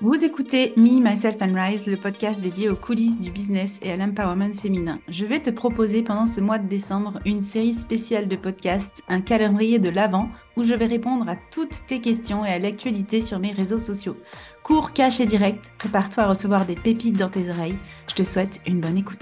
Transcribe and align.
Vous 0.00 0.24
écoutez 0.24 0.74
Me, 0.76 1.00
Myself 1.00 1.38
and 1.40 1.54
Rise, 1.56 1.86
le 1.88 1.96
podcast 1.96 2.40
dédié 2.40 2.68
aux 2.68 2.76
coulisses 2.76 3.18
du 3.18 3.32
business 3.32 3.80
et 3.82 3.90
à 3.90 3.96
l'empowerment 3.96 4.54
féminin. 4.54 5.00
Je 5.08 5.24
vais 5.24 5.40
te 5.40 5.50
proposer 5.50 6.02
pendant 6.02 6.26
ce 6.26 6.40
mois 6.40 6.58
de 6.58 6.68
décembre 6.68 7.18
une 7.26 7.42
série 7.42 7.74
spéciale 7.74 8.28
de 8.28 8.36
podcasts, 8.36 9.02
un 9.08 9.20
calendrier 9.20 9.80
de 9.80 9.88
l'Avent, 9.88 10.28
où 10.56 10.62
je 10.62 10.72
vais 10.72 10.86
répondre 10.86 11.28
à 11.28 11.34
toutes 11.34 11.84
tes 11.88 12.00
questions 12.00 12.44
et 12.44 12.50
à 12.50 12.60
l'actualité 12.60 13.20
sur 13.20 13.40
mes 13.40 13.50
réseaux 13.50 13.78
sociaux. 13.78 14.16
Cours, 14.62 14.92
cash 14.92 15.18
et 15.18 15.26
direct, 15.26 15.64
prépare-toi 15.78 16.22
à 16.22 16.28
recevoir 16.28 16.64
des 16.64 16.76
pépites 16.76 17.18
dans 17.18 17.28
tes 17.28 17.50
oreilles. 17.50 17.78
Je 18.06 18.14
te 18.14 18.22
souhaite 18.22 18.60
une 18.68 18.78
bonne 18.78 18.98
écoute. 18.98 19.18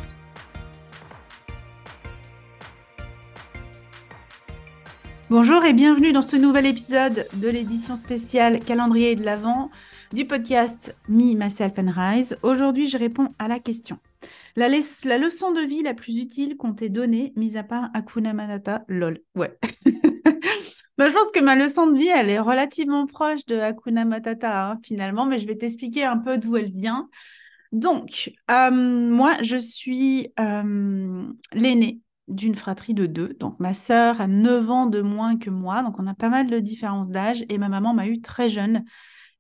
Bonjour 5.31 5.65
et 5.65 5.73
bienvenue 5.73 6.13
dans 6.13 6.21
ce 6.21 6.37
nouvel 6.37 6.67
épisode 6.67 7.27
de 7.33 7.49
l'édition 7.49 7.97
spéciale 7.97 8.59
calendrier 8.59 9.17
de 9.17 9.25
l'Avent 9.25 9.71
du 10.13 10.25
podcast 10.25 10.97
Me, 11.09 11.35
Myself 11.35 11.73
and 11.79 11.91
Rise. 11.95 12.37
Aujourd'hui, 12.43 12.89
je 12.89 12.97
réponds 12.97 13.29
à 13.39 13.49
la 13.49 13.59
question. 13.59 13.99
La, 14.55 14.69
leçon 14.69 15.53
de 15.53 15.67
vie 15.67 15.83
la 15.83 15.95
plus 15.95 16.19
utile 16.19 16.57
qu'on 16.57 16.73
t'ait 16.73 16.89
donnée, 16.89 17.33
mis 17.37 17.57
à 17.57 17.63
part 17.63 17.91
Akuna 17.95 18.33
Manata, 18.33 18.85
lol. 18.89 19.21
Ouais. 19.35 19.59
bah, 20.99 21.09
je 21.09 21.15
pense 21.15 21.31
que 21.33 21.43
ma 21.43 21.57
leçon 21.57 21.87
de 21.89 21.99
vie, 21.99 22.09
elle 22.09 22.31
est 22.31 22.39
relativement 22.39 23.07
proche 23.07 23.45
de 23.47 23.57
Akuna 23.57 24.05
Matata, 24.05 24.71
hein, 24.71 24.81
finalement, 24.83 25.27
mais 25.27 25.39
je 25.39 25.47
vais 25.47 25.57
t'expliquer 25.57 26.05
un 26.05 26.19
peu 26.19 26.39
d'où 26.39 26.57
elle 26.57 26.73
vient. 26.73 27.09
Donc, 27.73 28.33
euh, 28.51 28.71
moi, 28.71 29.37
je 29.43 29.57
suis 29.57 30.33
euh, 30.39 31.25
l'aînée 31.53 32.01
d'une 32.29 32.55
fratrie 32.55 32.95
de 32.95 33.07
deux. 33.07 33.35
Donc, 33.39 33.61
ma 33.61 33.75
sœur 33.75 34.21
a 34.21 34.27
9 34.27 34.71
ans 34.71 34.87
de 34.87 35.01
moins 35.03 35.37
que 35.37 35.51
moi, 35.51 35.83
donc 35.83 35.99
on 35.99 36.07
a 36.07 36.15
pas 36.15 36.29
mal 36.29 36.49
de 36.49 36.59
différences 36.59 37.11
d'âge, 37.11 37.45
et 37.49 37.59
ma 37.59 37.69
maman 37.69 37.93
m'a 37.93 38.07
eu 38.07 38.21
très 38.21 38.49
jeune. 38.49 38.85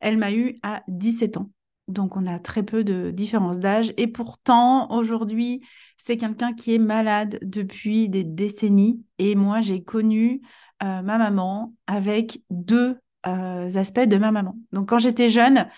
Elle 0.00 0.19
m'a 0.19 0.33
eu 0.33 0.58
à 0.62 0.83
17 0.89 1.36
ans. 1.36 1.50
Donc 1.89 2.16
on 2.16 2.27
a 2.27 2.39
très 2.39 2.62
peu 2.62 2.84
de 2.84 3.11
différence 3.11 3.58
d'âge. 3.58 3.92
Et 3.97 4.08
pourtant, 4.08 4.91
aujourd'hui, 4.91 5.62
c'est 5.97 6.16
quelqu'un 6.16 6.53
qui 6.53 6.75
est 6.75 6.78
malade 6.78 7.38
depuis 7.42 8.08
des 8.08 8.25
décennies. 8.25 9.05
Et 9.19 9.34
moi, 9.34 9.61
j'ai 9.61 9.83
connu 9.83 10.41
euh, 10.83 11.03
ma 11.03 11.19
maman 11.19 11.75
avec 11.86 12.41
deux 12.50 12.98
euh, 13.27 13.70
aspects 13.75 14.00
de 14.00 14.16
ma 14.16 14.33
maman. 14.33 14.56
Donc 14.72 14.88
quand 14.88 14.98
j'étais 14.98 15.28
jeune, 15.28 15.69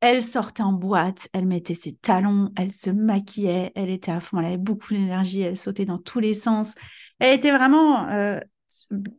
elle 0.00 0.22
sortait 0.22 0.62
en 0.62 0.72
boîte, 0.72 1.28
elle 1.32 1.46
mettait 1.46 1.74
ses 1.74 1.94
talons, 1.94 2.52
elle 2.56 2.72
se 2.72 2.90
maquillait, 2.90 3.72
elle 3.74 3.90
était 3.90 4.12
à 4.12 4.20
fond, 4.20 4.38
elle 4.38 4.46
avait 4.46 4.56
beaucoup 4.56 4.94
d'énergie, 4.94 5.40
elle 5.40 5.56
sautait 5.56 5.86
dans 5.86 5.98
tous 5.98 6.20
les 6.20 6.34
sens. 6.34 6.74
Elle 7.18 7.34
était 7.34 7.50
vraiment 7.50 8.08
euh, 8.08 8.38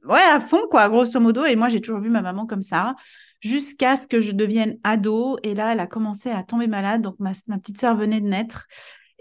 ouais, 0.05 0.21
à 0.31 0.39
fond, 0.39 0.61
quoi, 0.69 0.87
grosso 0.89 1.19
modo. 1.19 1.45
Et 1.45 1.55
moi, 1.55 1.69
j'ai 1.69 1.81
toujours 1.81 1.99
vu 1.99 2.09
ma 2.09 2.21
maman 2.21 2.45
comme 2.45 2.61
ça 2.61 2.95
jusqu'à 3.39 3.95
ce 3.95 4.07
que 4.07 4.21
je 4.21 4.31
devienne 4.31 4.77
ado. 4.83 5.37
Et 5.43 5.53
là, 5.53 5.73
elle 5.73 5.79
a 5.79 5.87
commencé 5.87 6.29
à 6.29 6.43
tomber 6.43 6.67
malade. 6.67 7.01
Donc, 7.01 7.15
ma, 7.19 7.31
petite 7.31 7.79
sœur 7.79 7.95
venait 7.95 8.21
de 8.21 8.27
naître. 8.27 8.67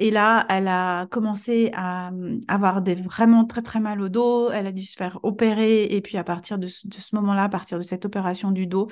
Et 0.00 0.12
là, 0.12 0.46
elle 0.48 0.68
a 0.68 1.06
commencé 1.06 1.72
à 1.74 2.12
avoir 2.46 2.82
des, 2.82 2.94
vraiment 2.94 3.44
très 3.44 3.62
très 3.62 3.80
mal 3.80 4.00
au 4.00 4.08
dos. 4.08 4.50
Elle 4.50 4.68
a 4.68 4.72
dû 4.72 4.84
se 4.84 4.96
faire 4.96 5.18
opérer. 5.24 5.84
Et 5.84 6.00
puis 6.00 6.16
à 6.16 6.24
partir 6.24 6.56
de 6.58 6.68
ce, 6.68 6.86
moment-là, 7.16 7.44
à 7.44 7.48
partir 7.48 7.78
de 7.78 7.82
cette 7.82 8.04
opération 8.04 8.52
du 8.52 8.68
dos, 8.68 8.88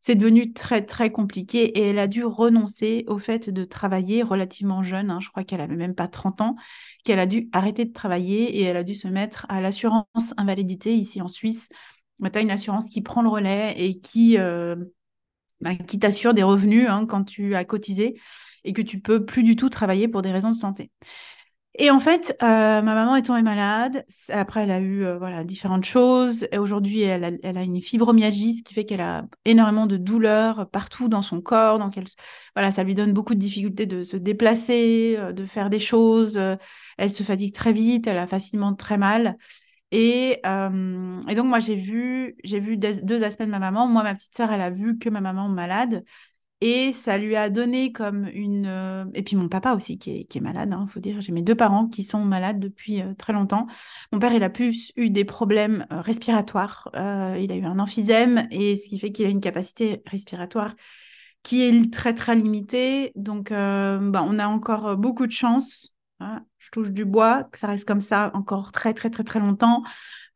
c'est 0.00 0.14
devenu 0.14 0.54
très 0.54 0.82
très 0.82 1.10
compliqué. 1.12 1.78
Et 1.78 1.88
elle 1.88 1.98
a 1.98 2.06
dû 2.06 2.24
renoncer 2.24 3.04
au 3.06 3.18
fait 3.18 3.50
de 3.50 3.64
travailler 3.64 4.22
relativement 4.22 4.82
jeune. 4.82 5.10
Hein. 5.10 5.20
je 5.20 5.28
crois 5.28 5.44
qu'elle 5.44 5.60
avait 5.60 5.76
même 5.76 5.94
pas 5.94 6.08
30 6.08 6.40
ans. 6.40 6.56
Qu'elle 7.04 7.18
a 7.18 7.26
dû 7.26 7.50
arrêter 7.52 7.84
de 7.84 7.92
travailler 7.92 8.56
et 8.56 8.62
elle 8.62 8.78
a 8.78 8.84
dû 8.84 8.94
se 8.94 9.08
mettre 9.08 9.44
à 9.50 9.60
l'assurance 9.60 10.32
invalidité 10.38 10.94
ici 10.94 11.20
en 11.20 11.28
Suisse 11.28 11.68
tu 12.22 12.38
as 12.38 12.40
une 12.40 12.50
assurance 12.50 12.88
qui 12.88 13.02
prend 13.02 13.22
le 13.22 13.28
relais 13.28 13.74
et 13.76 13.98
qui, 14.00 14.38
euh, 14.38 14.76
bah, 15.60 15.74
qui 15.74 15.98
t'assure 15.98 16.34
des 16.34 16.42
revenus 16.42 16.88
hein, 16.88 17.06
quand 17.06 17.24
tu 17.24 17.54
as 17.54 17.64
cotisé 17.64 18.20
et 18.64 18.72
que 18.72 18.82
tu 18.82 19.00
peux 19.00 19.24
plus 19.24 19.42
du 19.42 19.56
tout 19.56 19.68
travailler 19.68 20.08
pour 20.08 20.22
des 20.22 20.32
raisons 20.32 20.50
de 20.50 20.56
santé. 20.56 20.90
Et 21.78 21.90
en 21.90 21.98
fait, 22.00 22.34
euh, 22.42 22.46
ma 22.46 22.94
maman 22.94 23.16
est 23.16 23.22
tombée 23.22 23.42
malade. 23.42 24.06
Après, 24.30 24.62
elle 24.62 24.70
a 24.70 24.80
eu 24.80 25.04
euh, 25.04 25.18
voilà 25.18 25.44
différentes 25.44 25.84
choses. 25.84 26.48
Et 26.50 26.56
aujourd'hui, 26.56 27.02
elle 27.02 27.22
a, 27.22 27.30
elle 27.42 27.58
a, 27.58 27.62
une 27.62 27.82
fibromyalgie, 27.82 28.54
ce 28.54 28.62
qui 28.62 28.72
fait 28.72 28.86
qu'elle 28.86 29.02
a 29.02 29.26
énormément 29.44 29.86
de 29.86 29.98
douleurs 29.98 30.70
partout 30.70 31.08
dans 31.08 31.20
son 31.20 31.42
corps. 31.42 31.78
Donc, 31.78 31.98
elle, 31.98 32.06
voilà, 32.54 32.70
ça 32.70 32.82
lui 32.82 32.94
donne 32.94 33.12
beaucoup 33.12 33.34
de 33.34 33.40
difficultés 33.40 33.84
de 33.84 34.04
se 34.04 34.16
déplacer, 34.16 35.18
de 35.34 35.44
faire 35.44 35.68
des 35.68 35.78
choses. 35.78 36.40
Elle 36.96 37.10
se 37.10 37.22
fatigue 37.22 37.52
très 37.52 37.74
vite. 37.74 38.06
Elle 38.06 38.18
a 38.18 38.26
facilement 38.26 38.74
très 38.74 38.96
mal. 38.96 39.36
Et, 39.92 40.40
euh, 40.44 41.22
et, 41.28 41.34
donc, 41.34 41.46
moi, 41.46 41.60
j'ai 41.60 41.76
vu, 41.76 42.36
j'ai 42.44 42.60
vu 42.60 42.76
deux 42.76 43.24
aspects 43.24 43.42
de 43.42 43.50
ma 43.50 43.58
maman. 43.58 43.86
Moi, 43.86 44.02
ma 44.02 44.14
petite 44.14 44.36
sœur, 44.36 44.52
elle 44.52 44.60
a 44.60 44.70
vu 44.70 44.98
que 44.98 45.08
ma 45.08 45.20
maman 45.20 45.48
malade. 45.48 46.04
Et 46.62 46.90
ça 46.92 47.18
lui 47.18 47.36
a 47.36 47.50
donné 47.50 47.92
comme 47.92 48.26
une... 48.28 48.66
Euh, 48.66 49.04
et 49.12 49.22
puis 49.22 49.36
mon 49.36 49.48
papa 49.48 49.74
aussi, 49.74 49.98
qui 49.98 50.20
est, 50.20 50.24
qui 50.24 50.38
est 50.38 50.40
malade, 50.40 50.70
il 50.70 50.74
hein, 50.74 50.86
faut 50.88 51.00
dire. 51.00 51.20
J'ai 51.20 51.32
mes 51.32 51.42
deux 51.42 51.54
parents 51.54 51.86
qui 51.86 52.02
sont 52.02 52.24
malades 52.24 52.58
depuis 52.58 53.02
euh, 53.02 53.14
très 53.14 53.34
longtemps. 53.34 53.66
Mon 54.10 54.18
père, 54.18 54.32
il 54.32 54.42
a 54.42 54.48
plus 54.48 54.90
eu 54.96 55.10
des 55.10 55.26
problèmes 55.26 55.86
respiratoires. 55.90 56.88
il 56.94 57.52
a 57.52 57.56
eu 57.56 57.64
un 57.64 57.78
emphysème, 57.78 58.48
et 58.50 58.76
ce 58.76 58.88
qui 58.88 58.98
fait 58.98 59.12
qu'il 59.12 59.26
a 59.26 59.28
une 59.28 59.40
capacité 59.40 60.02
respiratoire 60.06 60.74
qui 61.42 61.62
est 61.62 61.92
très, 61.92 62.14
très 62.14 62.34
limitée. 62.34 63.12
Donc, 63.16 63.50
bah, 63.50 64.24
on 64.26 64.38
a 64.38 64.46
encore 64.46 64.96
beaucoup 64.96 65.26
de 65.26 65.32
chance 65.32 65.95
Je 66.20 66.70
touche 66.70 66.90
du 66.90 67.04
bois, 67.04 67.44
que 67.44 67.58
ça 67.58 67.66
reste 67.66 67.86
comme 67.86 68.00
ça 68.00 68.30
encore 68.34 68.72
très 68.72 68.94
très 68.94 69.10
très 69.10 69.24
très 69.24 69.38
longtemps. 69.38 69.82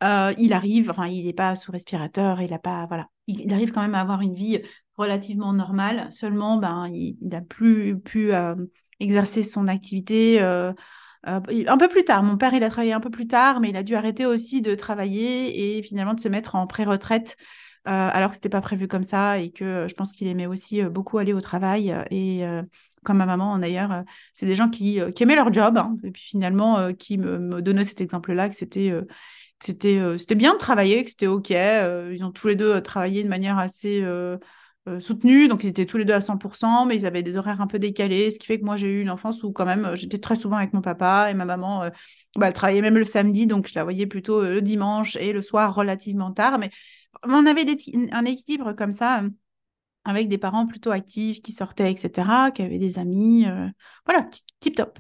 Euh, 0.02 0.32
il 0.38 0.52
arrive, 0.52 0.92
il 1.08 1.24
n'est 1.26 1.32
pas 1.32 1.54
sous 1.56 1.72
respirateur, 1.72 2.40
il 2.40 2.52
a 2.52 2.58
pas, 2.58 2.86
voilà, 2.86 3.08
il, 3.26 3.52
arrive 3.52 3.72
quand 3.72 3.82
même 3.82 3.94
à 3.94 4.00
avoir 4.00 4.20
une 4.20 4.34
vie 4.34 4.60
relativement 4.96 5.52
normale. 5.52 6.06
Seulement, 6.10 6.56
ben 6.56 6.88
il 6.88 7.16
n'a 7.22 7.40
plus 7.40 7.98
pu 7.98 8.32
euh, 8.32 8.54
exercer 8.98 9.42
son 9.42 9.68
activité. 9.68 10.40
Euh, 10.40 10.72
un 11.24 11.76
peu 11.76 11.88
plus 11.88 12.04
tard, 12.04 12.22
mon 12.22 12.38
père, 12.38 12.54
il 12.54 12.64
a 12.64 12.70
travaillé 12.70 12.94
un 12.94 13.00
peu 13.00 13.10
plus 13.10 13.26
tard, 13.26 13.60
mais 13.60 13.70
il 13.70 13.76
a 13.76 13.82
dû 13.82 13.94
arrêter 13.94 14.24
aussi 14.24 14.62
de 14.62 14.74
travailler 14.74 15.78
et 15.78 15.82
finalement 15.82 16.14
de 16.14 16.20
se 16.20 16.28
mettre 16.28 16.54
en 16.54 16.66
pré-retraite 16.66 17.36
alors 17.84 18.28
que 18.30 18.36
c'était 18.36 18.50
pas 18.50 18.60
prévu 18.60 18.88
comme 18.88 19.02
ça 19.02 19.38
et 19.38 19.50
que 19.50 19.86
je 19.88 19.94
pense 19.94 20.12
qu'il 20.12 20.28
aimait 20.28 20.46
aussi 20.46 20.82
beaucoup 20.82 21.18
aller 21.18 21.32
au 21.32 21.40
travail 21.40 21.94
et 22.10 22.44
comme 23.04 23.18
ma 23.18 23.26
maman 23.26 23.58
d'ailleurs, 23.58 23.92
euh, 23.92 24.02
c'est 24.32 24.46
des 24.46 24.54
gens 24.54 24.68
qui, 24.68 25.00
euh, 25.00 25.10
aimaient 25.20 25.36
leur 25.36 25.52
job, 25.52 25.76
hein, 25.78 25.96
et 26.04 26.10
puis 26.10 26.22
finalement 26.22 26.78
euh, 26.78 26.92
qui 26.92 27.18
me, 27.18 27.62
donnaient 27.62 27.84
cet 27.84 28.00
exemple-là, 28.00 28.48
que 28.48 28.56
c'était 28.56 28.92
c'était 29.62 30.00
c'était 30.16 30.34
bien 30.34 30.54
de 30.54 30.58
travailler, 30.58 31.04
que 31.04 31.10
c'était 31.10 31.26
OK. 31.26 31.50
ils 31.50 32.24
ont 32.24 32.30
tous 32.30 32.48
les 32.48 32.56
deux 32.56 32.80
travaillé 32.80 33.22
de 33.22 33.28
manière 33.28 33.58
assez 33.58 34.02
soutenue, 35.00 35.48
donc 35.48 35.64
ils 35.64 35.68
étaient 35.68 35.84
tous 35.84 35.98
les 35.98 36.06
deux 36.06 36.14
à 36.14 36.20
100%, 36.20 36.86
mais 36.86 36.96
ils 36.96 37.04
avaient 37.06 37.22
des 37.22 37.36
horaires 37.36 37.60
un 37.60 37.66
peu 37.66 37.78
décalés, 37.78 38.30
ce 38.30 38.38
qui 38.38 38.46
fait 38.46 38.58
que 38.58 38.64
moi 38.64 38.78
j'ai 38.78 38.88
eu 38.88 39.02
une 39.02 39.10
enfance 39.10 39.42
où 39.42 39.52
quand 39.52 39.66
même 39.66 39.90
j'étais 39.94 40.18
très 40.18 40.36
souvent 40.36 40.56
avec 40.56 40.72
mon 40.72 40.80
papa 40.80 41.30
et 41.30 41.34
ma 41.34 41.44
maman, 41.44 41.90
bah, 42.36 42.46
elle 42.48 42.54
travaillait 42.54 42.80
même 42.80 42.96
le 42.96 43.04
samedi, 43.04 43.46
donc 43.46 43.68
je 43.68 43.74
la 43.74 43.84
voyais 43.84 44.06
plutôt 44.06 44.42
le 44.42 44.62
dimanche 44.62 45.16
et 45.16 45.32
le 45.32 45.42
soir 45.42 45.74
relativement 45.74 46.32
tard, 46.32 46.58
mais 46.58 46.70
on 47.24 47.44
avait 47.44 47.66
un 48.12 48.24
équilibre 48.24 48.72
comme 48.72 48.92
ça 48.92 49.22
avec 50.04 50.28
des 50.28 50.38
parents 50.38 50.66
plutôt 50.66 50.90
actifs 50.90 51.42
qui 51.42 51.52
sortaient, 51.52 51.90
etc., 51.90 52.50
qui 52.54 52.62
avaient 52.62 52.78
des 52.78 52.98
amis, 52.98 53.46
euh, 53.46 53.68
voilà, 54.06 54.28
tip 54.60 54.74
top. 54.74 54.98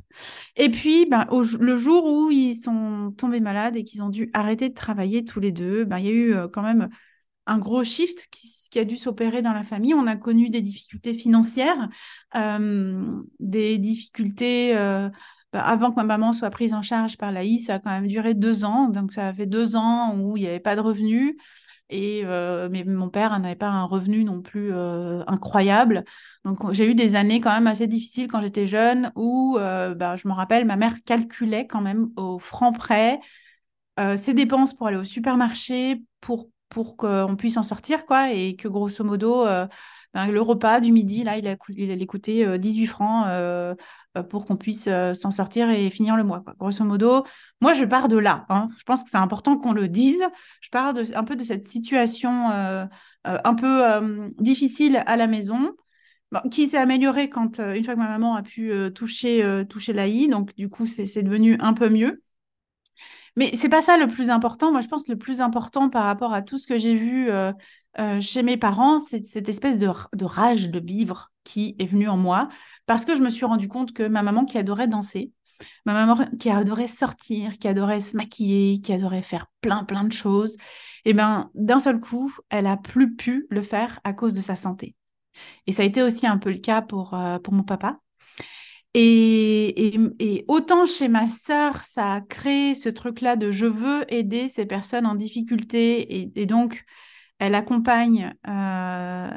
Et 0.56 0.68
puis, 0.68 1.06
ben, 1.06 1.26
le 1.58 1.76
jour 1.76 2.04
où 2.04 2.30
ils 2.30 2.54
sont 2.54 3.12
tombés 3.16 3.40
malades 3.40 3.76
et 3.76 3.84
qu'ils 3.84 4.02
ont 4.02 4.10
dû 4.10 4.30
arrêter 4.34 4.68
de 4.68 4.74
travailler 4.74 5.24
tous 5.24 5.40
les 5.40 5.52
deux, 5.52 5.84
ben, 5.84 5.98
il 5.98 6.04
y 6.04 6.08
a 6.08 6.12
eu 6.12 6.34
euh, 6.34 6.48
quand 6.48 6.62
même 6.62 6.90
un 7.46 7.58
gros 7.58 7.82
shift 7.82 8.28
qui, 8.30 8.78
a 8.78 8.84
dû 8.84 8.96
s'opérer 8.96 9.42
dans 9.42 9.52
la 9.52 9.64
famille. 9.64 9.94
On 9.94 10.06
a 10.06 10.16
connu 10.16 10.50
des 10.50 10.60
difficultés 10.62 11.14
financières, 11.14 11.88
euh, 12.36 13.20
des 13.40 13.78
difficultés. 13.78 14.74
Ben, 15.52 15.58
avant 15.58 15.90
que 15.90 15.96
ma 15.96 16.04
maman 16.04 16.32
soit 16.32 16.50
prise 16.50 16.74
en 16.74 16.82
charge 16.82 17.16
par 17.16 17.32
l'AI, 17.32 17.58
ça 17.58 17.74
a 17.74 17.78
quand 17.80 17.90
même 17.90 18.06
duré 18.06 18.34
deux 18.34 18.64
ans. 18.64 18.88
Donc, 18.88 19.12
ça 19.12 19.28
a 19.28 19.32
fait 19.32 19.46
deux 19.46 19.74
ans 19.74 20.16
où 20.16 20.36
il 20.36 20.42
n'y 20.42 20.46
avait 20.46 20.60
pas 20.60 20.76
de 20.76 20.80
revenus. 20.80 21.34
Et 21.90 22.22
euh, 22.24 22.68
mais 22.70 22.84
mon 22.84 23.08
père 23.10 23.38
n'avait 23.38 23.56
pas 23.56 23.68
un 23.68 23.84
revenu 23.84 24.24
non 24.24 24.40
plus 24.42 24.72
euh, 24.72 25.22
incroyable. 25.26 26.04
Donc 26.44 26.72
j'ai 26.72 26.86
eu 26.88 26.94
des 26.94 27.16
années 27.16 27.40
quand 27.40 27.52
même 27.52 27.66
assez 27.66 27.86
difficiles 27.88 28.28
quand 28.28 28.40
j'étais 28.40 28.66
jeune 28.66 29.12
où 29.16 29.56
euh, 29.58 29.94
bah, 29.94 30.16
je 30.16 30.28
me 30.28 30.32
rappelle, 30.32 30.64
ma 30.64 30.76
mère 30.76 30.94
calculait 31.04 31.66
quand 31.66 31.80
même 31.80 32.10
au 32.16 32.38
franc 32.38 32.72
près 32.72 33.20
ses 34.16 34.32
dépenses 34.32 34.72
pour 34.72 34.86
aller 34.86 34.96
au 34.96 35.04
supermarché 35.04 36.02
pour, 36.22 36.48
pour 36.70 36.96
qu'on 36.96 37.36
puisse 37.36 37.58
en 37.58 37.62
sortir, 37.62 38.06
quoi, 38.06 38.32
et 38.32 38.56
que 38.56 38.66
grosso 38.66 39.04
modo, 39.04 39.44
ben, 39.44 40.26
le 40.30 40.40
repas 40.40 40.80
du 40.80 40.90
midi, 40.90 41.22
là, 41.22 41.36
il, 41.36 41.58
il 41.76 41.90
allait 41.90 42.06
coûter 42.06 42.58
18 42.58 42.86
francs 42.86 43.26
pour 44.28 44.44
qu'on 44.44 44.56
puisse 44.56 44.88
euh, 44.88 45.14
s'en 45.14 45.30
sortir 45.30 45.70
et 45.70 45.90
finir 45.90 46.16
le 46.16 46.24
mois. 46.24 46.42
Grosso 46.58 46.84
modo, 46.84 47.24
moi, 47.60 47.74
je 47.74 47.84
pars 47.84 48.08
de 48.08 48.16
là. 48.16 48.44
Hein. 48.48 48.68
Je 48.76 48.82
pense 48.84 49.04
que 49.04 49.10
c'est 49.10 49.16
important 49.16 49.56
qu'on 49.56 49.72
le 49.72 49.88
dise. 49.88 50.22
Je 50.60 50.70
pars 50.70 50.94
un 51.14 51.24
peu 51.24 51.36
de 51.36 51.44
cette 51.44 51.66
situation 51.66 52.50
euh, 52.50 52.86
un 53.24 53.54
peu 53.54 54.32
difficile 54.38 55.02
à 55.06 55.16
la 55.16 55.26
maison. 55.26 55.72
qui 56.50 56.68
s'est 56.68 56.78
améliorée 56.78 57.28
quand, 57.28 57.58
une 57.58 57.84
fois 57.84 57.94
que 57.94 57.98
ma 57.98 58.08
maman 58.08 58.34
a 58.34 58.42
pu 58.42 58.72
toucher, 58.94 59.64
toucher 59.68 59.92
l'AI, 59.92 60.28
donc 60.28 60.54
du 60.54 60.68
coup, 60.68 60.86
c'est 60.86 61.22
devenu 61.22 61.56
un 61.60 61.74
peu 61.74 61.88
mieux. 61.88 62.22
Mais 63.36 63.54
c'est 63.54 63.68
pas 63.68 63.80
ça 63.80 63.96
le 63.96 64.06
plus 64.06 64.30
important. 64.30 64.72
Moi, 64.72 64.80
je 64.80 64.88
pense 64.88 65.04
que 65.04 65.12
le 65.12 65.18
plus 65.18 65.40
important 65.40 65.88
par 65.88 66.04
rapport 66.04 66.32
à 66.32 66.42
tout 66.42 66.58
ce 66.58 66.66
que 66.66 66.78
j'ai 66.78 66.94
vu 66.94 67.30
euh, 67.30 67.52
euh, 67.98 68.20
chez 68.20 68.42
mes 68.42 68.56
parents, 68.56 68.98
c'est 68.98 69.26
cette 69.26 69.48
espèce 69.48 69.78
de, 69.78 69.88
de, 70.14 70.24
rage 70.24 70.70
de 70.70 70.80
vivre 70.80 71.30
qui 71.44 71.76
est 71.78 71.86
venue 71.86 72.08
en 72.08 72.16
moi 72.16 72.48
parce 72.86 73.04
que 73.04 73.16
je 73.16 73.20
me 73.20 73.30
suis 73.30 73.46
rendu 73.46 73.68
compte 73.68 73.92
que 73.92 74.06
ma 74.06 74.22
maman 74.22 74.44
qui 74.44 74.58
adorait 74.58 74.88
danser, 74.88 75.32
ma 75.86 75.94
maman 75.94 76.26
qui 76.38 76.50
adorait 76.50 76.88
sortir, 76.88 77.58
qui 77.58 77.68
adorait 77.68 78.00
se 78.00 78.16
maquiller, 78.16 78.80
qui 78.80 78.92
adorait 78.92 79.22
faire 79.22 79.46
plein 79.60 79.84
plein 79.84 80.04
de 80.04 80.12
choses, 80.12 80.56
et 81.04 81.10
eh 81.10 81.12
ben 81.14 81.50
d'un 81.54 81.80
seul 81.80 82.00
coup, 82.00 82.34
elle 82.50 82.66
a 82.66 82.76
plus 82.76 83.14
pu 83.14 83.46
le 83.50 83.62
faire 83.62 84.00
à 84.04 84.12
cause 84.12 84.34
de 84.34 84.40
sa 84.40 84.56
santé. 84.56 84.94
Et 85.66 85.72
ça 85.72 85.82
a 85.82 85.86
été 85.86 86.02
aussi 86.02 86.26
un 86.26 86.38
peu 86.38 86.50
le 86.50 86.58
cas 86.58 86.82
pour, 86.82 87.14
euh, 87.14 87.38
pour 87.38 87.54
mon 87.54 87.62
papa. 87.62 87.98
Et, 88.94 89.94
et, 90.18 90.44
autant 90.48 90.84
chez 90.84 91.08
ma 91.08 91.28
sœur, 91.28 91.84
ça 91.84 92.14
a 92.14 92.20
créé 92.20 92.74
ce 92.74 92.88
truc-là 92.88 93.36
de 93.36 93.52
je 93.52 93.66
veux 93.66 94.04
aider 94.12 94.48
ces 94.48 94.66
personnes 94.66 95.06
en 95.06 95.14
difficulté. 95.14 96.32
Et, 96.34 96.46
donc, 96.46 96.84
elle 97.38 97.54
accompagne 97.54 98.34
euh, 98.48 99.30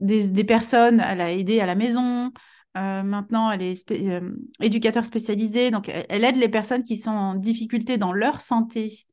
des, 0.00 0.28
des, 0.28 0.44
personnes, 0.44 1.00
elle 1.00 1.20
a 1.20 1.32
aidé 1.32 1.60
à 1.60 1.66
la 1.66 1.76
maison. 1.76 2.32
Euh, 2.76 3.02
maintenant, 3.04 3.50
elle 3.52 3.62
est 3.62 3.90
euh, 3.92 4.32
éducateur 4.60 5.04
spécialisée. 5.04 5.70
Donc, 5.70 5.88
elle, 5.88 6.24
aide 6.24 6.36
les 6.36 6.48
personnes 6.48 6.84
qui 6.84 6.96
sont 6.96 7.10
en 7.10 7.34
difficulté 7.36 7.96
dans 7.96 8.12
leur 8.12 8.40
santé 8.40 9.06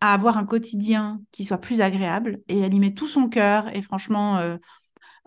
à 0.00 0.14
avoir 0.14 0.38
un 0.38 0.46
quotidien 0.46 1.20
qui 1.32 1.44
soit 1.44 1.58
plus 1.58 1.82
agréable. 1.82 2.40
Et 2.48 2.60
elle 2.60 2.72
y 2.72 2.80
met 2.80 2.94
tout 2.94 3.08
son 3.08 3.28
cœur. 3.28 3.74
Et 3.76 3.82
franchement, 3.82 4.56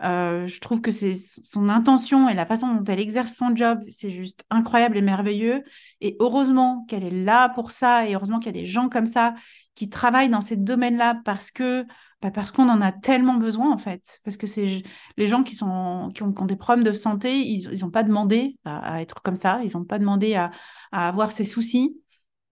euh, 0.02 0.46
je 0.46 0.60
trouve 0.60 0.80
que 0.80 0.90
c'est 0.90 1.14
son 1.14 1.68
intention 1.68 2.28
et 2.28 2.34
la 2.34 2.46
façon 2.46 2.74
dont 2.74 2.84
elle 2.84 3.00
exerce 3.00 3.34
son 3.34 3.54
job, 3.54 3.80
c'est 3.88 4.10
juste 4.10 4.44
incroyable 4.50 4.96
et 4.96 5.02
merveilleux. 5.02 5.62
Et 6.00 6.16
heureusement 6.18 6.84
qu'elle 6.88 7.04
est 7.04 7.10
là 7.10 7.48
pour 7.48 7.70
ça 7.70 8.06
et 8.06 8.14
heureusement 8.14 8.38
qu'il 8.38 8.54
y 8.54 8.58
a 8.58 8.60
des 8.60 8.66
gens 8.66 8.88
comme 8.88 9.06
ça 9.06 9.34
qui 9.74 9.88
travaillent 9.88 10.28
dans 10.28 10.40
ces 10.40 10.56
domaines-là 10.56 11.20
parce 11.24 11.50
que 11.50 11.86
bah, 12.20 12.30
parce 12.30 12.52
qu'on 12.52 12.68
en 12.68 12.80
a 12.80 12.92
tellement 12.92 13.34
besoin 13.34 13.72
en 13.72 13.78
fait. 13.78 14.20
Parce 14.24 14.36
que 14.36 14.46
c'est 14.46 14.82
les 15.16 15.28
gens 15.28 15.42
qui 15.42 15.54
sont 15.54 16.10
qui 16.14 16.22
ont, 16.22 16.30
des 16.30 16.56
problèmes 16.56 16.84
de 16.84 16.92
santé, 16.92 17.38
ils 17.40 17.80
n'ont 17.80 17.90
pas 17.90 18.02
demandé 18.02 18.56
à, 18.64 19.02
être 19.02 19.22
comme 19.22 19.36
ça, 19.36 19.60
ils 19.64 19.76
n'ont 19.76 19.84
pas 19.84 19.98
demandé 19.98 20.34
à, 20.34 20.50
à 20.92 21.08
avoir 21.08 21.32
ces 21.32 21.44
soucis 21.44 22.01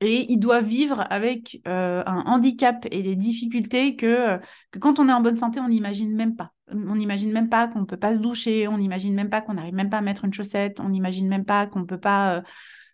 et 0.00 0.32
ils 0.32 0.38
doivent 0.38 0.64
vivre 0.64 1.04
avec 1.10 1.60
euh, 1.68 2.02
un 2.06 2.22
handicap 2.26 2.86
et 2.90 3.02
des 3.02 3.16
difficultés 3.16 3.96
que, 3.96 4.38
que 4.70 4.78
quand 4.78 4.98
on 4.98 5.08
est 5.08 5.12
en 5.12 5.20
bonne 5.20 5.36
santé, 5.36 5.60
on 5.60 5.68
n'imagine 5.68 6.14
même 6.16 6.36
pas. 6.36 6.52
On 6.68 6.94
n'imagine 6.94 7.32
même 7.32 7.50
pas 7.50 7.68
qu'on 7.68 7.80
ne 7.80 7.84
peut 7.84 7.98
pas 7.98 8.14
se 8.14 8.20
doucher, 8.20 8.66
on 8.66 8.78
n'imagine 8.78 9.14
même 9.14 9.28
pas 9.28 9.42
qu'on 9.42 9.54
n'arrive 9.54 9.74
même 9.74 9.90
pas 9.90 9.98
à 9.98 10.02
mettre 10.02 10.24
une 10.24 10.32
chaussette, 10.32 10.80
on 10.80 10.88
n'imagine 10.88 11.28
même 11.28 11.44
pas 11.44 11.66
qu'on 11.66 11.80
ne 11.80 11.84
peut 11.84 12.00
pas 12.00 12.36
euh, 12.36 12.42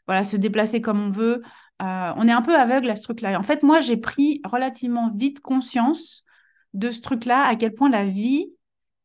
voilà, 0.06 0.24
se 0.24 0.36
déplacer 0.36 0.80
comme 0.80 1.00
on 1.00 1.10
veut. 1.10 1.42
Euh, 1.82 2.12
on 2.16 2.26
est 2.26 2.32
un 2.32 2.42
peu 2.42 2.56
aveugle 2.56 2.90
à 2.90 2.96
ce 2.96 3.02
truc-là. 3.02 3.38
En 3.38 3.42
fait, 3.42 3.62
moi, 3.62 3.80
j'ai 3.80 3.98
pris 3.98 4.40
relativement 4.44 5.12
vite 5.14 5.40
conscience 5.40 6.24
de 6.74 6.90
ce 6.90 7.00
truc-là, 7.02 7.46
à 7.46 7.54
quel 7.54 7.74
point 7.74 7.90
la 7.90 8.04
vie 8.04 8.48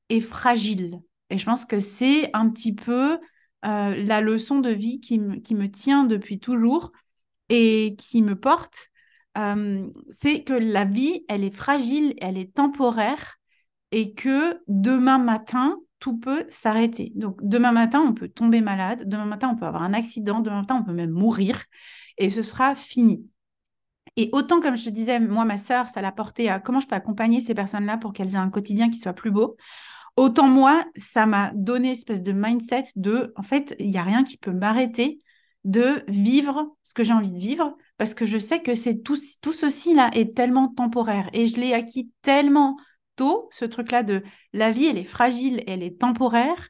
est 0.10 0.22
fragile. 0.22 1.00
Et 1.30 1.38
je 1.38 1.46
pense 1.46 1.66
que 1.66 1.80
c'est 1.80 2.32
un 2.34 2.50
petit 2.50 2.74
peu 2.74 3.20
la 3.64 4.22
leçon 4.22 4.60
de 4.60 4.72
vie 4.72 5.00
qui, 5.00 5.22
qui 5.44 5.54
me 5.54 5.70
tient 5.70 6.04
depuis 6.04 6.40
toujours 6.40 6.92
et 7.52 7.96
qui 7.98 8.22
me 8.22 8.40
porte, 8.40 8.88
euh, 9.38 9.86
c'est 10.10 10.44
que 10.44 10.54
la 10.54 10.86
vie, 10.86 11.26
elle 11.28 11.44
est 11.44 11.56
fragile, 11.56 12.14
elle 12.22 12.38
est 12.38 12.54
temporaire 12.54 13.36
et 13.92 14.14
que 14.14 14.62
demain 14.70 15.18
matin, 15.18 15.78
tout 16.00 16.18
peut 16.18 16.46
s'arrêter. 16.50 17.12
Donc 17.14 17.38
demain 17.44 17.74
matin, 17.74 18.00
on 18.00 18.14
peut 18.14 18.30
tomber 18.30 18.62
malade, 18.62 19.04
demain 19.06 19.26
matin, 19.26 19.50
on 19.50 19.58
peut 19.58 19.66
avoir 19.66 19.84
un 19.84 19.94
accident, 19.94 20.40
demain 20.40 20.62
matin, 20.62 20.78
on 20.80 20.84
peut 20.86 20.94
même 20.94 21.12
mourir 21.12 21.62
et 22.18 22.30
ce 22.30 22.42
sera 22.42 22.74
fini. 22.74 23.30
Et 24.16 24.30
autant, 24.32 24.62
comme 24.62 24.78
je 24.78 24.86
te 24.86 24.90
disais, 24.90 25.20
moi, 25.20 25.44
ma 25.44 25.58
sœur, 25.58 25.90
ça 25.90 26.02
l'a 26.02 26.14
porté 26.14 26.50
à 26.50 26.62
comment 26.62 26.80
je 26.80 26.88
peux 26.88 26.96
accompagner 26.96 27.42
ces 27.42 27.54
personnes-là 27.54 27.98
pour 27.98 28.14
qu'elles 28.14 28.34
aient 28.34 28.38
un 28.38 28.50
quotidien 28.50 28.90
qui 28.90 28.98
soit 28.98 29.14
plus 29.14 29.32
beau. 29.32 29.58
Autant 30.16 30.48
moi, 30.48 30.86
ça 30.96 31.26
m'a 31.26 31.52
donné 31.54 31.90
une 31.90 31.94
espèce 31.96 32.24
de 32.24 32.32
mindset 32.32 32.86
de, 32.96 33.34
en 33.36 33.44
fait, 33.44 33.76
il 33.78 33.90
n'y 33.90 33.98
a 33.98 34.04
rien 34.04 34.24
qui 34.24 34.38
peut 34.38 34.54
m'arrêter 34.54 35.20
de 35.64 36.04
vivre 36.08 36.76
ce 36.84 36.94
que 36.94 37.04
j'ai 37.04 37.14
envie 37.14 37.32
de 37.32 37.38
vivre 37.40 37.76
parce 37.98 38.14
que 38.14 38.26
je 38.26 38.38
sais 38.38 38.62
que 38.62 38.74
c'est 38.74 39.04
tout, 39.04 39.18
tout 39.42 39.54
ceci 39.54 39.94
là 39.94 40.10
est 40.14 40.36
tellement 40.36 40.70
temporaire 40.70 41.30
et 41.34 41.48
je 41.48 41.58
l'ai 41.58 41.74
acquis 41.74 42.12
tellement 42.24 42.78
tôt 43.16 43.48
ce 43.52 43.66
truc 43.66 43.92
là 43.92 44.02
de 44.02 44.24
la 44.54 44.72
vie 44.72 44.88
elle 44.88 44.98
est 44.98 45.04
fragile 45.04 45.64
elle 45.68 45.84
est 45.84 46.00
temporaire 46.00 46.70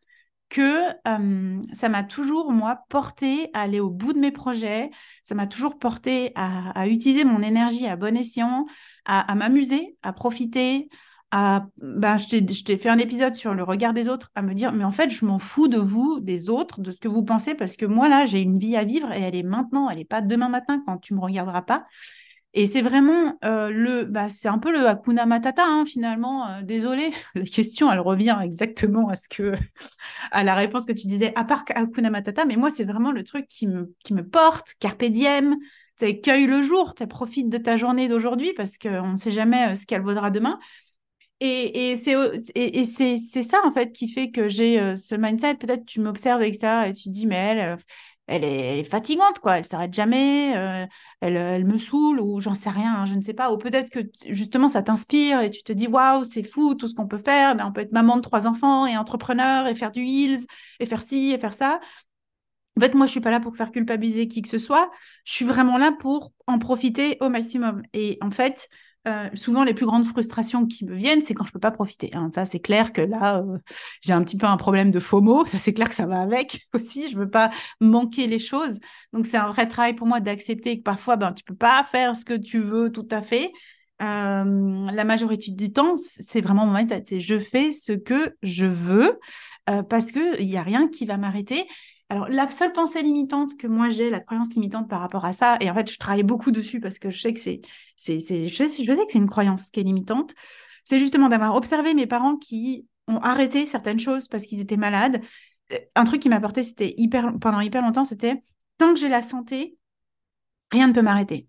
que 0.50 0.90
euh, 1.08 1.62
ça 1.72 1.88
m'a 1.88 2.04
toujours 2.04 2.52
moi 2.52 2.82
porté 2.90 3.50
à 3.54 3.62
aller 3.62 3.80
au 3.80 3.90
bout 3.90 4.12
de 4.12 4.20
mes 4.20 4.32
projets. 4.32 4.92
Ça 5.24 5.34
m'a 5.34 5.48
toujours 5.48 5.80
porté 5.80 6.34
à, 6.36 6.90
utiliser 6.90 7.24
mon 7.24 7.42
énergie 7.42 7.88
à 7.88 7.96
bon 7.96 8.18
escient 8.18 8.66
à 9.06 9.34
m'amuser 9.34 9.98
à 10.04 10.12
profiter 10.12 10.90
ben, 11.32 12.18
je 12.18 12.64
t'ai 12.64 12.78
fait 12.78 12.90
un 12.90 12.98
épisode 12.98 13.36
sur 13.36 13.54
le 13.54 13.64
regard 13.64 13.94
des 13.94 14.08
autres, 14.08 14.32
à 14.36 14.42
me 14.42 14.54
dire, 14.54 14.72
mais 14.72 14.84
en 14.84 14.92
fait, 14.92 15.10
je 15.10 15.26
m'en 15.26 15.40
fous 15.40 15.68
de 15.68 15.78
vous, 15.78 16.20
des 16.20 16.50
autres, 16.50 16.82
de 16.82 16.92
ce 16.92 16.98
que 16.98 17.08
vous 17.08 17.24
pensez, 17.24 17.56
parce 17.56 17.78
que 17.78 17.86
moi, 17.86 18.10
là, 18.10 18.26
j'ai 18.26 18.42
une 18.42 18.60
vie 18.60 18.76
à 18.76 18.84
vivre 18.84 19.12
et 19.12 19.22
elle 19.22 19.36
est 19.36 19.44
maintenant, 19.44 19.90
elle 19.90 19.98
n'est 19.98 20.06
pas 20.06 20.22
demain 20.22 20.50
matin 20.50 20.84
quand 20.86 20.98
tu 20.98 21.14
me 21.14 21.22
regarderas 21.22 21.62
pas. 21.62 21.86
Et 22.54 22.66
c'est 22.68 22.82
vraiment 22.82 23.38
euh, 23.46 23.70
le, 23.70 24.04
bah, 24.04 24.28
c'est 24.28 24.50
un 24.50 24.58
peu 24.58 24.74
le 24.74 24.86
Hakuna 24.86 25.26
Matata, 25.26 25.64
hein, 25.66 25.86
finalement. 25.86 26.50
Euh, 26.50 26.62
désolé, 26.64 27.14
la 27.36 27.46
question, 27.46 27.90
elle 27.92 28.02
revient 28.02 28.38
exactement 28.44 29.08
à 29.08 29.16
ce 29.16 29.30
que, 29.30 29.54
à 30.32 30.44
la 30.44 30.56
réponse 30.56 30.86
que 30.86 30.92
tu 30.92 31.08
disais, 31.08 31.32
à 31.36 31.46
part 31.46 31.64
Hakuna 31.74 32.10
Matata, 32.10 32.44
mais 32.46 32.58
moi, 32.58 32.70
c'est 32.70 32.84
vraiment 32.84 33.12
le 33.12 33.24
truc 33.24 33.48
qui 33.48 33.68
me, 33.68 33.94
qui 34.04 34.14
me 34.14 34.28
porte, 34.28 34.74
Carpe 34.80 35.06
diem, 35.06 35.56
cueille 36.24 36.48
le 36.48 36.62
jour, 36.62 36.94
profite 37.10 37.50
de 37.50 37.58
ta 37.58 37.78
journée 37.78 38.08
d'aujourd'hui 38.08 38.54
parce 38.54 38.78
qu'on 38.78 39.12
ne 39.14 39.18
sait 39.18 39.32
jamais 39.32 39.72
euh, 39.72 39.76
ce 39.76 39.86
qu'elle 39.86 40.02
vaudra 40.02 40.32
demain. 40.32 40.60
Et, 41.44 41.92
et 41.92 42.86
c'est 42.86 43.42
ça, 43.42 43.58
en 43.66 43.72
fait, 43.72 43.92
qui 43.92 44.08
fait 44.08 44.30
que 44.30 44.48
j'ai 44.48 44.80
euh, 44.80 44.96
ce 44.96 45.16
mindset. 45.16 45.56
Peut-être 45.56 45.86
tu 45.86 46.00
m'observes, 46.00 46.44
etc. 46.44 46.88
Et 46.88 46.94
tu 46.94 47.06
te 47.06 47.10
dis, 47.10 47.26
mais 47.26 47.36
elle, 47.36 47.78
elle, 48.28 48.44
est, 48.44 48.60
elle 48.74 48.78
est 48.78 48.84
fatigante, 48.84 49.40
quoi. 49.40 49.58
Elle 49.58 49.66
s'arrête 49.66 49.92
jamais. 49.92 50.56
Euh, 50.56 50.86
elle, 51.20 51.36
elle, 51.38 51.66
me 51.66 51.80
saoule, 51.80 52.22
ou 52.22 52.40
j'en 52.40 52.54
sais 52.54 52.70
rien, 52.70 52.94
hein, 52.94 53.06
je 53.08 53.16
ne 53.16 53.24
sais 53.24 53.34
pas. 53.34 53.52
Ou 53.52 53.58
peut-être 53.58 53.90
que 53.90 54.02
justement, 54.30 54.68
ça 54.68 54.84
t'inspire 54.84 55.42
et 55.42 55.50
tu 55.50 55.64
te 55.64 55.74
dis, 55.74 55.88
waouh, 55.88 56.24
c'est 56.26 56.44
fou 56.44 56.76
tout 56.76 56.88
ce 56.88 56.94
qu'on 56.94 57.08
peut 57.08 57.18
faire. 57.18 57.56
Mais 57.56 57.64
on 57.64 57.72
peut 57.72 57.82
être 57.82 57.92
maman 57.92 58.18
de 58.18 58.22
trois 58.22 58.46
enfants 58.46 58.86
et 58.86 58.96
entrepreneur 58.96 59.66
et 59.66 59.74
faire 59.74 59.92
du 59.92 60.04
heels 60.06 60.46
et 60.80 60.86
faire 60.86 61.02
ci 61.02 61.32
et 61.32 61.40
faire 61.40 61.56
ça. 61.56 61.80
En 62.78 62.82
fait, 62.82 62.94
moi, 62.94 63.08
je 63.08 63.12
suis 63.12 63.20
pas 63.22 63.32
là 63.32 63.40
pour 63.40 63.58
faire 63.58 63.72
culpabiliser 63.72 64.28
qui 64.28 64.44
que 64.44 64.48
ce 64.48 64.60
soit. 64.60 64.92
Je 65.26 65.34
suis 65.34 65.46
vraiment 65.46 65.78
là 65.78 65.92
pour 65.92 66.34
en 66.46 66.60
profiter 66.60 67.18
au 67.20 67.30
maximum. 67.30 67.82
Et 67.94 68.20
en 68.22 68.32
fait, 68.32 68.70
euh, 69.08 69.30
souvent 69.34 69.64
les 69.64 69.74
plus 69.74 69.88
grandes 69.88 70.06
frustrations 70.06 70.68
qui 70.68 70.86
me 70.86 70.94
viennent, 70.94 71.24
c'est 71.24 71.34
quand 71.34 71.46
je 71.46 71.52
peux 71.52 71.60
pas 71.60 71.72
profiter. 71.72 72.12
Hein. 72.14 72.30
Ça, 72.34 72.46
c'est 72.46 72.60
clair 72.60 72.94
que 72.94 73.02
là, 73.02 73.40
euh, 73.40 73.58
j'ai 74.02 74.14
un 74.14 74.24
petit 74.24 74.38
peu 74.38 74.46
un 74.46 74.58
problème 74.58 74.92
de 74.92 75.00
FOMO. 75.00 75.46
Ça, 75.46 75.58
c'est 75.58 75.74
clair 75.74 75.90
que 75.90 75.96
ça 75.96 76.06
va 76.06 76.22
avec 76.22 76.68
aussi. 76.74 77.10
Je 77.10 77.18
veux 77.18 77.30
pas 77.30 77.50
manquer 77.80 78.28
les 78.28 78.38
choses. 78.38 78.80
Donc, 79.12 79.26
c'est 79.26 79.38
un 79.38 79.48
vrai 79.48 79.68
travail 79.68 79.96
pour 79.96 80.06
moi 80.06 80.20
d'accepter 80.20 80.78
que 80.78 80.84
parfois, 80.84 81.16
ben, 81.16 81.34
tu 81.34 81.44
peux 81.44 81.56
pas 81.56 81.84
faire 81.84 82.16
ce 82.16 82.26
que 82.26 82.36
tu 82.36 82.60
veux 82.60 82.92
tout 82.92 83.08
à 83.10 83.24
fait. 83.24 83.52
Euh, 84.04 84.92
la 84.92 85.04
majorité 85.04 85.52
du 85.52 85.72
temps, 85.72 85.96
c'est 85.98 86.42
vraiment 86.42 86.66
mon 86.68 86.74
mindset. 86.78 87.20
Je 87.20 87.40
fais 87.40 87.72
ce 87.72 87.94
que 87.94 88.36
je 88.44 88.66
veux 88.66 89.20
parce 89.90 90.12
qu'il 90.12 90.48
n'y 90.48 90.58
a 90.58 90.64
rien 90.64 90.90
qui 90.90 91.06
va 91.06 91.18
m'arrêter. 91.18 91.66
Alors, 92.12 92.28
la 92.28 92.52
seule 92.52 92.74
pensée 92.74 93.02
limitante 93.04 93.56
que 93.56 93.68
moi 93.68 93.90
j'ai, 93.90 94.10
la 94.10 94.20
croyance 94.20 94.54
limitante 94.54 94.90
par 94.90 95.00
rapport 95.00 95.24
à 95.24 95.32
ça, 95.32 95.56
et 95.62 95.72
en 95.72 95.74
fait, 95.74 95.90
je 95.90 95.98
travaille 95.98 96.24
beaucoup 96.24 96.52
dessus 96.52 96.82
parce 96.82 97.00
que 97.00 97.10
je 97.10 97.22
sais 97.22 97.34
que 97.34 97.40
c'est, 97.40 97.62
je, 97.96 98.20
sais, 98.20 98.68
que 98.68 98.84
c'est 99.08 99.18
une 99.18 99.30
croyance 99.30 99.72
qui 99.72 99.80
est 99.80 99.84
limitante, 99.84 100.34
c'est 100.84 101.00
justement 101.00 101.30
d'avoir 101.30 101.56
observé 101.56 101.94
mes 101.94 102.08
parents 102.08 102.36
qui 102.36 102.86
ont 103.08 103.20
arrêté 103.20 103.66
certaines 103.66 103.98
choses 103.98 104.28
parce 104.28 104.46
qu'ils 104.46 104.60
étaient 104.60 104.76
malades. 104.76 105.22
Euh, 105.72 105.78
un 105.96 106.04
truc 106.04 106.22
qui 106.22 106.28
m'a 106.28 106.42
porté, 106.42 106.64
c'était 106.64 106.96
hyper, 106.98 107.32
pendant 107.40 107.62
hyper 107.62 107.82
longtemps, 107.82 108.04
c'était 108.04 108.44
tant 108.78 108.94
que 108.94 109.00
j'ai 109.00 109.08
la 109.08 109.22
santé, 109.22 109.78
rien 110.70 110.90
ne 110.90 110.94
peut 110.94 111.02
m'arrêter. 111.02 111.48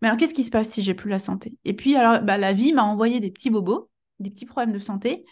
Mais 0.00 0.08
alors, 0.08 0.16
qu'est-ce 0.16 0.32
qui 0.32 0.44
se 0.44 0.50
passe 0.50 0.70
si 0.70 0.82
j'ai 0.82 0.94
plus 0.94 1.10
la 1.10 1.18
santé? 1.18 1.58
Et 1.66 1.74
puis, 1.74 1.94
alors, 1.94 2.22
bah, 2.22 2.38
la 2.38 2.54
vie 2.54 2.72
m'a 2.72 2.84
envoyé 2.84 3.20
des 3.20 3.30
petits 3.30 3.50
bobos, 3.50 3.90
des 4.18 4.30
petits 4.30 4.46
problèmes 4.46 4.72
de 4.72 4.78
santé. 4.78 5.26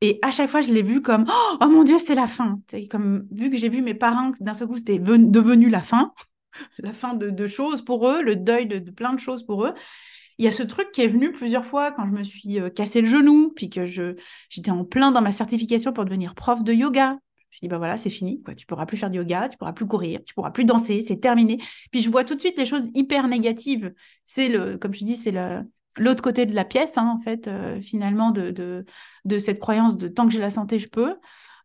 Et 0.00 0.18
à 0.22 0.30
chaque 0.30 0.48
fois, 0.48 0.62
je 0.62 0.72
l'ai 0.72 0.82
vu 0.82 1.02
comme 1.02 1.26
oh, 1.60 1.66
mon 1.68 1.84
Dieu, 1.84 1.98
c'est 1.98 2.14
la 2.14 2.26
fin. 2.26 2.60
comme 2.90 3.26
vu 3.30 3.50
que 3.50 3.56
j'ai 3.56 3.68
vu 3.68 3.82
mes 3.82 3.94
parents 3.94 4.32
d'un 4.40 4.54
seul 4.54 4.68
coup, 4.68 4.78
c'était 4.78 4.98
devenu 4.98 5.68
la 5.68 5.82
fin, 5.82 6.14
la 6.78 6.92
fin 6.92 7.14
de, 7.14 7.46
choses 7.46 7.82
pour 7.82 8.08
eux, 8.08 8.22
le 8.22 8.36
deuil 8.36 8.66
de, 8.66 8.78
plein 8.90 9.12
de 9.12 9.20
choses 9.20 9.44
pour 9.44 9.66
eux. 9.66 9.74
Il 10.38 10.44
y 10.44 10.48
a 10.48 10.52
ce 10.52 10.62
truc 10.62 10.90
qui 10.90 11.02
est 11.02 11.08
venu 11.08 11.32
plusieurs 11.32 11.66
fois 11.66 11.92
quand 11.92 12.06
je 12.06 12.12
me 12.12 12.22
suis 12.22 12.58
euh, 12.58 12.70
cassé 12.70 13.02
le 13.02 13.06
genou, 13.06 13.52
puis 13.54 13.68
que 13.68 13.84
j'étais 13.84 14.70
en 14.70 14.86
plein 14.86 15.12
dans 15.12 15.20
ma 15.20 15.32
certification 15.32 15.92
pour 15.92 16.06
devenir 16.06 16.34
prof 16.34 16.64
de 16.64 16.72
yoga. 16.72 17.18
Je 17.50 17.58
me 17.58 17.60
dit 17.62 17.68
bah 17.68 17.76
voilà, 17.76 17.98
c'est 17.98 18.10
fini, 18.10 18.40
quoi. 18.42 18.54
Tu 18.54 18.64
pourras 18.64 18.86
plus 18.86 18.96
faire 18.96 19.10
de 19.10 19.16
yoga, 19.16 19.50
tu 19.50 19.58
pourras 19.58 19.74
plus 19.74 19.86
courir, 19.86 20.20
tu 20.24 20.32
pourras 20.32 20.50
plus 20.50 20.64
danser, 20.64 21.02
c'est 21.02 21.18
terminé. 21.18 21.58
Puis 21.90 22.00
je 22.00 22.08
vois 22.08 22.24
tout 22.24 22.36
de 22.36 22.40
suite 22.40 22.56
les 22.56 22.64
choses 22.64 22.90
hyper 22.94 23.28
négatives. 23.28 23.92
C'est 24.24 24.48
le, 24.48 24.78
comme 24.78 24.94
je 24.94 25.04
dis, 25.04 25.16
c'est 25.16 25.32
le 25.32 25.62
l'autre 25.96 26.22
côté 26.22 26.46
de 26.46 26.54
la 26.54 26.64
pièce, 26.64 26.98
hein, 26.98 27.14
en 27.16 27.20
fait, 27.20 27.48
euh, 27.48 27.80
finalement, 27.80 28.30
de, 28.30 28.50
de, 29.24 29.38
cette 29.38 29.58
croyance 29.58 29.96
de 29.96 30.08
tant 30.08 30.26
que 30.26 30.32
j'ai 30.32 30.38
la 30.38 30.50
santé, 30.50 30.78
je 30.78 30.88
peux. 30.88 31.16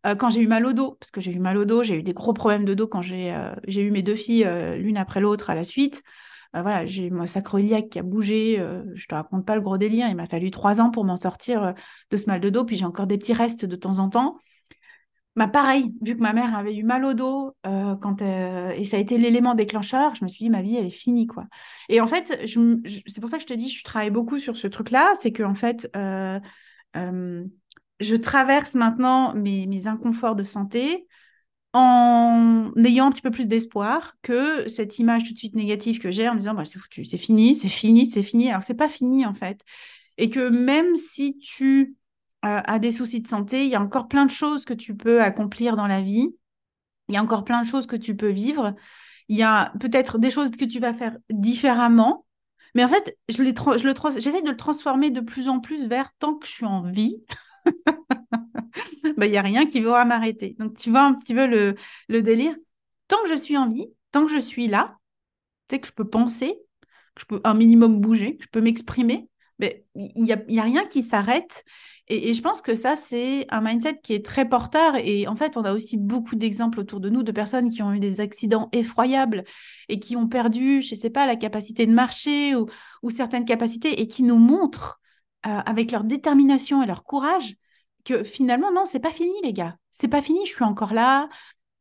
Euh, 0.05 0.15
quand 0.15 0.29
j'ai 0.29 0.41
eu 0.41 0.47
mal 0.47 0.65
au 0.65 0.73
dos, 0.73 0.97
parce 0.99 1.11
que 1.11 1.21
j'ai 1.21 1.31
eu 1.31 1.39
mal 1.39 1.57
au 1.57 1.65
dos, 1.65 1.83
j'ai 1.83 1.95
eu 1.95 2.03
des 2.03 2.13
gros 2.13 2.33
problèmes 2.33 2.65
de 2.65 2.73
dos 2.73 2.87
quand 2.87 3.01
j'ai 3.01 3.33
euh, 3.33 3.53
eu 3.67 3.91
mes 3.91 4.03
deux 4.03 4.15
filles 4.15 4.47
l'une 4.77 4.97
après 4.97 5.19
l'autre 5.19 5.49
à 5.49 5.55
la 5.55 5.63
suite. 5.63 6.03
voilà, 6.53 6.85
j'ai 6.85 7.09
mon 7.09 7.25
sacroiliac 7.25 7.89
qui 7.89 7.99
a 7.99 8.03
bougé. 8.03 8.63
je 8.93 9.07
te 9.07 9.15
raconte 9.15 9.45
pas 9.45 9.55
le 9.55 9.61
gros 9.61 9.77
délire. 9.77 10.07
Il 10.09 10.15
m'a 10.15 10.27
fallu 10.27 10.51
trois 10.51 10.79
ans 10.81 10.91
pour 10.91 11.03
m'en 11.05 11.17
sortir 11.17 11.73
de 12.11 12.17
ce 12.17 12.27
mal 12.27 12.39
de 12.39 12.49
dos. 12.49 12.65
Puis 12.65 12.77
j'ai 12.77 12.85
encore 12.85 13.07
des 13.07 13.17
petits 13.17 13.33
restes 13.33 13.65
de 13.65 13.75
temps 13.75 13.99
en 13.99 14.09
temps. 14.09 14.35
Bah 15.35 15.47
pareil, 15.47 15.93
vu 16.01 16.15
que 16.15 16.21
ma 16.21 16.31
mère 16.31 16.55
avait 16.55 16.75
eu 16.75 16.83
mal 16.83 17.03
au 17.03 17.13
dos 17.13 17.55
quand 17.63 18.21
et 18.21 18.83
ça 18.85 18.95
a 18.95 18.99
été 19.01 19.17
l'élément 19.17 19.53
déclencheur, 19.53 20.15
je 20.15 20.23
me 20.23 20.29
suis 20.29 20.45
dit 20.45 20.49
ma 20.49 20.61
vie 20.61 20.77
elle 20.77 20.85
est 20.85 20.89
finie 20.89 21.27
quoi. 21.27 21.45
Et 21.89 21.99
en 21.99 22.07
fait, 22.07 22.41
c'est 22.45 23.19
pour 23.19 23.29
ça 23.29 23.35
que 23.37 23.43
je 23.43 23.47
te 23.47 23.53
dis 23.53 23.67
je 23.67 23.83
travaille 23.83 24.11
beaucoup 24.11 24.39
sur 24.39 24.55
ce 24.55 24.67
truc 24.67 24.91
là, 24.91 25.13
c'est 25.15 25.33
que 25.33 25.43
en 25.43 25.55
fait 25.55 25.89
je 27.99 28.15
traverse 28.15 28.75
maintenant 28.75 29.33
mes, 29.35 29.67
mes, 29.67 29.87
inconforts 29.87 30.35
de 30.35 30.43
santé 30.43 31.07
en 31.73 32.71
ayant 32.83 33.07
un 33.07 33.11
petit 33.11 33.21
peu 33.21 33.31
plus 33.31 33.47
d'espoir 33.47 34.15
que 34.21 34.67
cette 34.67 34.99
image 34.99 35.25
tout 35.25 35.33
de 35.33 35.37
suite 35.37 35.55
négative 35.55 35.99
que 35.99 36.11
j'ai 36.11 36.27
en 36.29 36.33
me 36.33 36.39
disant 36.39 36.53
bah, 36.53 36.65
c'est 36.65 36.79
foutu, 36.79 37.05
c'est 37.05 37.17
fini, 37.17 37.55
c'est 37.55 37.69
fini, 37.69 38.05
c'est 38.05 38.23
fini. 38.23 38.49
Alors 38.49 38.63
c'est 38.63 38.75
pas 38.75 38.89
fini 38.89 39.25
en 39.25 39.33
fait. 39.33 39.61
Et 40.17 40.29
que 40.29 40.47
même 40.49 40.95
si 40.95 41.37
tu 41.39 41.95
euh, 42.45 42.61
as 42.65 42.79
des 42.79 42.91
soucis 42.91 43.21
de 43.21 43.27
santé, 43.27 43.65
il 43.65 43.71
y 43.71 43.75
a 43.75 43.81
encore 43.81 44.07
plein 44.07 44.25
de 44.25 44.31
choses 44.31 44.65
que 44.65 44.73
tu 44.73 44.95
peux 44.95 45.21
accomplir 45.21 45.75
dans 45.75 45.87
la 45.87 46.01
vie. 46.01 46.35
Il 47.07 47.15
y 47.15 47.17
a 47.17 47.23
encore 47.23 47.43
plein 47.43 47.61
de 47.61 47.67
choses 47.67 47.87
que 47.87 47.95
tu 47.95 48.15
peux 48.15 48.31
vivre. 48.31 48.75
Il 49.27 49.37
y 49.37 49.43
a 49.43 49.73
peut-être 49.79 50.17
des 50.17 50.31
choses 50.31 50.51
que 50.51 50.65
tu 50.65 50.79
vas 50.79 50.93
faire 50.93 51.17
différemment. 51.29 52.25
Mais 52.75 52.83
en 52.83 52.87
fait, 52.87 53.17
je, 53.29 53.37
je 53.37 54.19
j'essaie 54.19 54.41
de 54.41 54.49
le 54.49 54.57
transformer 54.57 55.09
de 55.09 55.21
plus 55.21 55.49
en 55.49 55.59
plus 55.59 55.87
vers 55.87 56.11
tant 56.19 56.35
que 56.35 56.45
je 56.45 56.51
suis 56.51 56.65
en 56.65 56.83
vie. 56.83 57.23
Bah, 59.17 59.25
il 59.25 59.31
n'y 59.31 59.37
a 59.37 59.41
rien 59.41 59.65
qui 59.65 59.81
va 59.81 60.03
m'arrêter. 60.05 60.55
Donc, 60.59 60.77
tu 60.77 60.89
vois 60.89 61.03
un 61.03 61.13
petit 61.13 61.33
peu 61.33 61.47
le, 61.47 61.75
le, 62.09 62.21
délire. 62.21 62.55
Tant 63.07 63.21
que 63.23 63.29
je 63.29 63.35
suis 63.35 63.55
en 63.57 63.69
vie, 63.69 63.87
tant 64.11 64.25
que 64.25 64.31
je 64.31 64.39
suis 64.39 64.67
là, 64.67 64.97
tu 65.67 65.75
sais 65.75 65.79
que 65.79 65.87
je 65.87 65.93
peux 65.93 66.09
penser, 66.09 66.59
que 67.15 67.21
je 67.21 67.25
peux 67.25 67.41
un 67.43 67.53
minimum 67.53 68.01
bouger, 68.01 68.37
que 68.37 68.43
je 68.43 68.49
peux 68.49 68.61
m'exprimer, 68.61 69.29
mais 69.59 69.85
il 69.95 70.23
n'y 70.23 70.33
a, 70.33 70.43
y 70.47 70.59
a 70.59 70.63
rien 70.63 70.85
qui 70.85 71.03
s'arrête. 71.03 71.63
Et, 72.07 72.33
je 72.33 72.41
pense 72.41 72.61
que 72.61 72.75
ça, 72.75 72.95
c'est 72.95 73.47
un 73.49 73.61
mindset 73.61 73.99
qui 74.03 74.13
est 74.13 74.23
très 74.25 74.47
porteur. 74.47 74.95
Et 74.95 75.27
en 75.27 75.35
fait, 75.35 75.57
on 75.57 75.63
a 75.63 75.73
aussi 75.73 75.97
beaucoup 75.97 76.35
d'exemples 76.35 76.79
autour 76.79 76.99
de 76.99 77.09
nous 77.09 77.23
de 77.23 77.31
personnes 77.31 77.69
qui 77.69 77.81
ont 77.81 77.93
eu 77.93 77.99
des 77.99 78.21
accidents 78.21 78.69
effroyables 78.73 79.43
et 79.89 79.99
qui 79.99 80.15
ont 80.15 80.27
perdu, 80.27 80.81
je 80.81 80.93
ne 80.93 80.99
sais 80.99 81.09
pas, 81.09 81.25
la 81.25 81.35
capacité 81.35 81.85
de 81.87 81.93
marcher 81.93 82.55
ou, 82.55 82.67
certaines 83.09 83.45
capacités 83.45 84.01
et 84.01 84.07
qui 84.07 84.23
nous 84.23 84.37
montrent 84.37 84.99
euh, 85.45 85.49
avec 85.65 85.91
leur 85.91 86.03
détermination 86.03 86.81
et 86.83 86.87
leur 86.87 87.03
courage 87.03 87.55
que 88.03 88.23
finalement, 88.23 88.71
non, 88.71 88.85
c'est 88.85 88.99
pas 88.99 89.11
fini, 89.11 89.33
les 89.43 89.53
gars. 89.53 89.77
C'est 89.91 90.07
pas 90.07 90.21
fini, 90.21 90.45
je 90.45 90.53
suis 90.53 90.63
encore 90.63 90.93
là. 90.93 91.29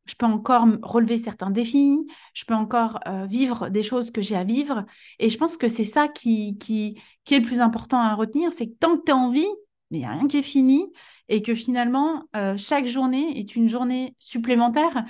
Je 0.05 0.15
peux 0.15 0.25
encore 0.27 0.67
relever 0.83 1.17
certains 1.17 1.49
défis, 1.49 2.05
je 2.35 2.45
peux 2.45 2.53
encore 2.53 2.99
euh, 3.07 3.25
vivre 3.25 3.69
des 3.69 3.81
choses 3.81 4.11
que 4.11 4.21
j'ai 4.21 4.35
à 4.35 4.43
vivre. 4.43 4.85
Et 5.17 5.29
je 5.31 5.37
pense 5.37 5.57
que 5.57 5.67
c'est 5.67 5.83
ça 5.83 6.07
qui, 6.07 6.59
qui, 6.59 7.01
qui 7.23 7.33
est 7.33 7.39
le 7.39 7.45
plus 7.45 7.59
important 7.59 7.97
à 7.97 8.13
retenir, 8.13 8.53
c'est 8.53 8.67
que 8.67 8.75
tant 8.79 8.97
que 8.97 9.03
tu 9.03 9.11
es 9.11 9.13
en 9.15 9.31
vie, 9.31 9.47
mais 9.91 9.99
il 9.99 10.01
n'y 10.01 10.07
a 10.07 10.11
rien 10.11 10.27
qui 10.27 10.37
est 10.37 10.43
fini, 10.43 10.91
et 11.29 11.41
que 11.41 11.55
finalement, 11.55 12.23
euh, 12.35 12.55
chaque 12.57 12.87
journée 12.87 13.39
est 13.39 13.55
une 13.55 13.69
journée 13.69 14.15
supplémentaire 14.19 15.05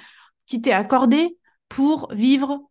qui 0.46 0.62
t'est 0.62 0.72
accordée 0.72 1.38
pour 1.70 2.14
vivre 2.14 2.70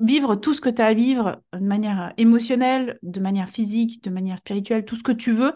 vivre 0.00 0.34
tout 0.36 0.54
ce 0.54 0.60
que 0.60 0.68
tu 0.68 0.82
as 0.82 0.86
à 0.86 0.94
vivre 0.94 1.40
de 1.52 1.60
manière 1.60 2.12
émotionnelle, 2.16 2.98
de 3.02 3.20
manière 3.20 3.48
physique, 3.48 4.02
de 4.02 4.10
manière 4.10 4.38
spirituelle, 4.38 4.84
tout 4.84 4.96
ce 4.96 5.02
que 5.02 5.12
tu 5.12 5.32
veux, 5.32 5.54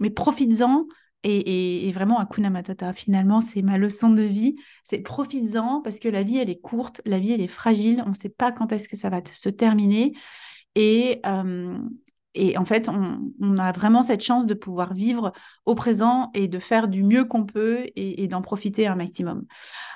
mais 0.00 0.10
profites-en. 0.10 0.86
Et, 1.24 1.90
vraiment, 1.92 2.18
Akuna 2.18 2.50
Matata, 2.50 2.92
finalement, 2.92 3.40
c'est 3.40 3.62
ma 3.62 3.78
leçon 3.78 4.10
de 4.10 4.22
vie. 4.22 4.56
C'est 4.82 4.98
profites-en 4.98 5.80
parce 5.80 6.00
que 6.00 6.08
la 6.08 6.24
vie, 6.24 6.38
elle 6.38 6.50
est 6.50 6.60
courte, 6.60 7.00
la 7.04 7.20
vie, 7.20 7.32
elle 7.32 7.40
est 7.40 7.46
fragile. 7.46 8.02
On 8.06 8.10
ne 8.10 8.14
sait 8.14 8.28
pas 8.28 8.50
quand 8.50 8.72
est-ce 8.72 8.88
que 8.88 8.96
ça 8.96 9.08
va 9.08 9.20
se 9.32 9.48
terminer. 9.48 10.14
Et, 10.74 11.20
euh, 11.24 11.78
et 12.34 12.56
en 12.56 12.64
fait, 12.64 12.88
on, 12.88 13.56
a 13.58 13.72
vraiment 13.72 14.02
cette 14.02 14.22
chance 14.22 14.46
de 14.46 14.54
pouvoir 14.54 14.94
vivre 14.94 15.32
au 15.66 15.74
présent 15.74 16.30
et 16.34 16.48
de 16.48 16.58
faire 16.58 16.88
du 16.88 17.02
mieux 17.02 17.24
qu'on 17.24 17.44
peut 17.44 17.86
et, 17.94 18.26
d'en 18.26 18.40
profiter 18.40 18.86
un 18.86 18.94
maximum. 18.94 19.44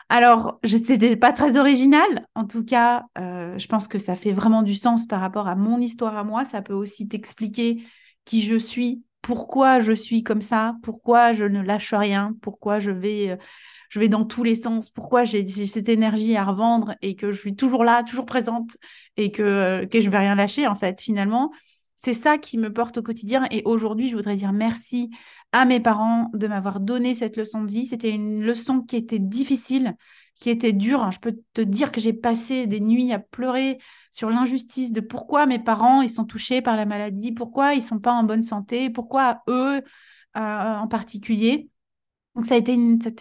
Alors, 0.09 0.59
je 0.65 0.77
n'étais 0.77 1.17
pas 1.17 1.33
très 1.33 1.57
originale. 1.57 2.27
En 2.35 2.47
tout 2.47 2.65
cas, 2.65 3.05
euh, 3.19 3.57
je 3.59 3.67
pense 3.69 3.89
que 3.89 3.99
ça 3.99 4.17
fait 4.17 4.33
vraiment 4.33 4.63
du 4.63 4.75
sens 4.75 5.07
par 5.07 5.21
rapport 5.21 5.49
à 5.49 5.57
mon 5.57 5.79
histoire 5.81 6.17
à 6.17 6.25
moi. 6.25 6.45
Ça 6.45 6.61
peut 6.61 6.75
aussi 6.75 7.09
t'expliquer 7.09 7.83
qui 8.25 8.43
je 8.43 8.57
suis, 8.57 9.03
pourquoi 9.23 9.81
je 9.81 9.93
suis 9.93 10.23
comme 10.23 10.43
ça, 10.43 10.77
pourquoi 10.83 11.33
je 11.33 11.45
ne 11.45 11.63
lâche 11.63 11.95
rien, 11.95 12.35
pourquoi 12.43 12.81
je 12.81 12.91
vais, 12.91 13.31
euh, 13.31 13.37
je 13.89 13.99
vais 13.99 14.09
dans 14.09 14.25
tous 14.25 14.45
les 14.45 14.57
sens, 14.57 14.91
pourquoi 14.91 15.25
j'ai 15.25 15.47
cette 15.67 15.89
énergie 15.89 16.37
à 16.37 16.45
revendre 16.45 16.95
et 17.01 17.17
que 17.17 17.33
je 17.33 17.41
suis 17.41 17.57
toujours 17.57 17.85
là, 17.85 18.03
toujours 18.03 18.27
présente 18.27 18.77
et 19.17 19.33
que, 19.33 19.87
que 19.87 20.01
je 20.01 20.07
ne 20.07 20.13
vais 20.13 20.19
rien 20.19 20.35
lâcher 20.35 20.67
en 20.67 20.75
fait 20.75 21.01
finalement. 21.01 21.51
C'est 21.97 22.13
ça 22.13 22.39
qui 22.39 22.59
me 22.59 22.73
porte 22.73 22.99
au 22.99 23.03
quotidien. 23.03 23.47
Et 23.51 23.63
aujourd'hui, 23.65 24.09
je 24.09 24.17
voudrais 24.17 24.37
dire 24.37 24.53
merci 24.53 25.11
à 25.53 25.65
mes 25.65 25.81
parents 25.81 26.31
de 26.35 26.47
m'avoir 26.47 26.81
donné 26.81 27.15
cette 27.15 27.37
leçon 27.37 27.63
de 27.63 27.71
vie. 27.71 27.87
C'était 27.87 28.11
une 28.11 28.43
leçon 28.43 28.83
qui 28.83 28.97
était 28.97 29.19
difficile, 29.19 29.97
qui 30.39 30.51
était 30.51 30.73
dure. 30.73 31.11
Je 31.11 31.21
peux 31.21 31.39
te 31.55 31.63
dire 31.63 31.91
que 31.91 32.01
j'ai 32.01 32.13
passé 32.13 32.67
des 32.67 32.81
nuits 32.81 33.13
à 33.13 33.19
pleurer 33.19 33.79
sur 34.13 34.31
l'injustice 34.31 34.93
de 34.93 35.01
pourquoi 35.01 35.47
mes 35.47 35.59
parents 35.59 36.03
ils 36.03 36.11
sont 36.11 36.25
touchés 36.25 36.63
par 36.63 36.77
la 36.77 36.85
maladie, 36.87 37.33
pourquoi 37.33 37.75
ils 37.75 37.83
sont 37.83 37.99
pas 37.99 38.13
en 38.13 38.25
bonne 38.25 38.43
santé, 38.43 38.91
pourquoi 38.91 39.43
eux 39.49 39.83
euh, 40.37 40.41
en 40.77 40.89
particulier. 40.89 41.71
Donc 42.35 42.45
ça 42.45 42.55
a 42.55 42.59
été 42.59 42.77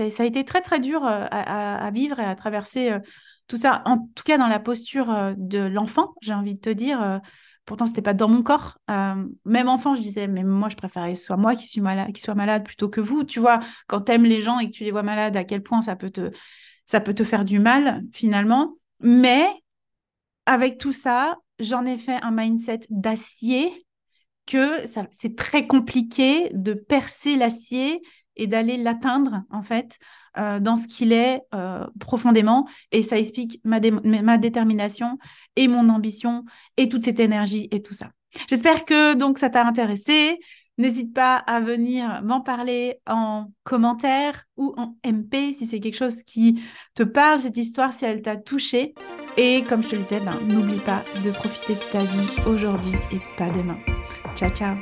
ça 0.09 0.23
a 0.23 0.25
été 0.25 0.43
très 0.43 0.61
très 0.61 0.81
dur 0.81 1.05
euh, 1.05 1.25
à, 1.31 1.89
vivre 1.91 2.19
et 2.19 2.25
à 2.25 2.35
traverser 2.35 2.91
euh, 2.91 2.99
tout 3.47 3.55
ça. 3.55 3.81
En 3.85 4.09
tout 4.15 4.23
cas 4.25 4.37
dans 4.37 4.47
la 4.47 4.59
posture 4.59 5.33
de 5.37 5.59
l'enfant, 5.59 6.13
j'ai 6.21 6.33
envie 6.33 6.55
de 6.55 6.59
te 6.59 6.69
dire 6.69 7.21
Pourtant, 7.65 7.87
c'était 7.87 8.01
pas 8.01 8.13
dans 8.13 8.29
mon 8.29 8.43
corps. 8.43 8.77
Euh, 8.89 9.25
même 9.43 9.69
enfant, 9.69 9.95
je 9.95 10.01
disais, 10.01 10.27
mais 10.27 10.43
moi, 10.43 10.69
je 10.69 10.75
préférais 10.75 11.15
soit 11.15 11.37
moi 11.37 11.55
qui, 11.55 11.65
suis 11.65 11.81
malade, 11.81 12.11
qui 12.13 12.21
soit 12.21 12.35
malade 12.35 12.63
plutôt 12.63 12.89
que 12.89 13.01
vous. 13.01 13.23
Tu 13.23 13.39
vois, 13.39 13.59
quand 13.87 14.01
tu 14.01 14.11
aimes 14.11 14.25
les 14.25 14.41
gens 14.41 14.59
et 14.59 14.69
que 14.69 14.75
tu 14.75 14.83
les 14.83 14.91
vois 14.91 15.03
malades, 15.03 15.35
à 15.35 15.43
quel 15.43 15.63
point 15.63 15.81
ça 15.81 15.95
peut 15.95 16.11
te, 16.11 16.31
ça 16.85 16.99
peut 16.99 17.13
te 17.13 17.23
faire 17.23 17.43
du 17.43 17.59
mal, 17.59 18.03
finalement. 18.13 18.75
Mais 18.99 19.47
avec 20.45 20.77
tout 20.77 20.91
ça, 20.91 21.37
j'en 21.59 21.85
ai 21.85 21.97
fait 21.97 22.19
un 22.21 22.31
mindset 22.31 22.81
d'acier 22.89 23.85
que 24.45 24.85
c'est 25.17 25.35
très 25.35 25.65
compliqué 25.65 26.51
de 26.53 26.73
percer 26.73 27.35
l'acier 27.35 28.01
et 28.35 28.47
d'aller 28.47 28.77
l'atteindre, 28.77 29.43
en 29.49 29.63
fait, 29.63 29.97
euh, 30.37 30.59
dans 30.59 30.75
ce 30.75 30.87
qu'il 30.87 31.13
est 31.13 31.41
euh, 31.53 31.85
profondément. 31.99 32.67
Et 32.91 33.03
ça 33.03 33.17
explique 33.17 33.61
ma, 33.63 33.79
détermination 34.37 35.17
et 35.55 35.67
mon 35.67 35.89
ambition 35.89 36.43
et 36.77 36.89
toute 36.89 37.05
cette 37.05 37.19
énergie 37.19 37.67
et 37.71 37.81
tout 37.81 37.93
ça. 37.93 38.09
J'espère 38.49 38.85
que 38.85 39.13
donc 39.13 39.39
ça 39.39 39.49
t'a 39.49 39.65
intéressé. 39.65 40.39
N'hésite 40.77 41.13
pas 41.13 41.37
à 41.37 41.61
venir 41.61 42.21
m'en 42.23 42.41
parler 42.41 42.99
en 43.07 43.45
commentaire 43.63 44.43
ou 44.57 44.73
en 44.75 44.97
MP 45.05 45.53
si 45.53 45.65
c'est 45.65 45.79
quelque 45.79 45.95
chose 45.95 46.23
qui 46.23 46.61
te 46.95 47.03
parle, 47.03 47.39
cette 47.39 47.57
histoire, 47.57 47.93
si 47.93 48.03
elle 48.03 48.21
t'a 48.21 48.35
touché. 48.35 48.93
Et 49.37 49.63
comme 49.63 49.83
je 49.83 49.89
te 49.89 49.95
le 49.95 50.01
disais, 50.01 50.19
ben, 50.19 50.37
n'oublie 50.45 50.79
pas 50.79 51.03
de 51.23 51.31
profiter 51.31 51.75
de 51.75 51.91
ta 51.91 51.99
vie 51.99 52.49
aujourd'hui 52.49 52.97
et 53.13 53.19
pas 53.37 53.49
demain. 53.49 53.77
Ciao, 54.35 54.49
ciao 54.49 54.75